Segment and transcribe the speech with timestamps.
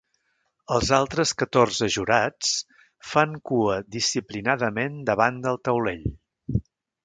[0.75, 2.55] Els altres catorze jurats
[3.11, 6.13] fan cua disciplinadament davant del taulell.